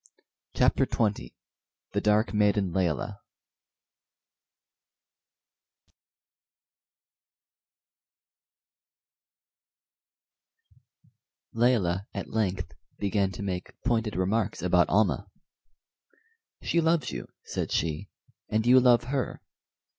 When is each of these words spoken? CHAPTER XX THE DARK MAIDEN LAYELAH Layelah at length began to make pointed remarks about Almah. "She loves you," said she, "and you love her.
CHAPTER 0.55 0.87
XX 0.87 1.31
THE 1.91 2.01
DARK 2.01 2.33
MAIDEN 2.33 2.71
LAYELAH 2.73 3.19
Layelah 11.53 12.07
at 12.15 12.27
length 12.31 12.73
began 12.97 13.31
to 13.33 13.43
make 13.43 13.79
pointed 13.85 14.15
remarks 14.15 14.63
about 14.63 14.89
Almah. 14.89 15.27
"She 16.63 16.81
loves 16.81 17.11
you," 17.11 17.27
said 17.45 17.71
she, 17.71 18.09
"and 18.49 18.65
you 18.65 18.79
love 18.79 19.03
her. 19.03 19.43